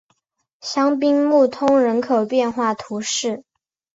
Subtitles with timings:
[0.61, 3.43] 香槟穆通人口变化图示